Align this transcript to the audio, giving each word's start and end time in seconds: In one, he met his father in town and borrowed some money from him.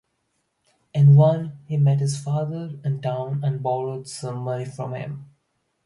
In 0.95 1.15
one, 1.15 1.59
he 1.67 1.77
met 1.77 1.99
his 1.99 2.17
father 2.19 2.71
in 2.83 3.03
town 3.03 3.41
and 3.43 3.61
borrowed 3.61 4.07
some 4.07 4.37
money 4.37 4.65
from 4.65 4.95
him. 4.95 5.25